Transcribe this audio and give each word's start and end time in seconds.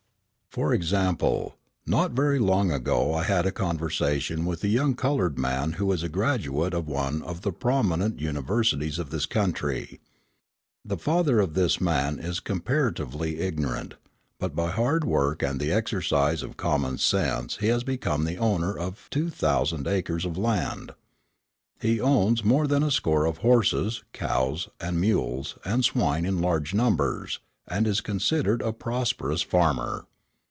For 0.53 0.73
example, 0.73 1.55
not 1.85 2.11
very 2.11 2.37
long 2.37 2.73
ago 2.73 3.13
I 3.13 3.23
had 3.23 3.45
a 3.45 3.53
conversation 3.53 4.43
with 4.43 4.61
a 4.65 4.67
young 4.67 4.95
coloured 4.95 5.39
man 5.39 5.71
who 5.79 5.89
is 5.93 6.03
a 6.03 6.09
graduate 6.09 6.73
of 6.73 6.89
one 6.89 7.21
of 7.21 7.39
the 7.39 7.53
prominent 7.53 8.19
universities 8.19 8.99
of 8.99 9.11
this 9.11 9.25
country. 9.25 10.01
The 10.83 10.97
father 10.97 11.39
of 11.39 11.53
this 11.53 11.79
man 11.79 12.19
is 12.19 12.41
comparatively 12.41 13.39
ignorant, 13.39 13.93
but 14.39 14.53
by 14.53 14.71
hard 14.71 15.05
work 15.05 15.41
and 15.41 15.57
the 15.57 15.71
exercise 15.71 16.43
of 16.43 16.57
common 16.57 16.97
sense 16.97 17.55
he 17.61 17.67
has 17.67 17.85
become 17.85 18.25
the 18.25 18.35
owner 18.37 18.77
of 18.77 19.07
two 19.09 19.29
thousand 19.29 19.87
acres 19.87 20.25
of 20.25 20.37
land. 20.37 20.91
He 21.79 22.01
owns 22.01 22.43
more 22.43 22.67
than 22.67 22.83
a 22.83 22.91
score 22.91 23.23
of 23.25 23.37
horses, 23.37 24.03
cows, 24.11 24.67
and 24.81 24.99
mules 24.99 25.55
and 25.63 25.85
swine 25.85 26.25
in 26.25 26.41
large 26.41 26.73
numbers, 26.73 27.39
and 27.69 27.87
is 27.87 28.01
considered 28.01 28.61
a 28.61 28.73
prosperous 28.73 29.43
farmer. 29.43 30.07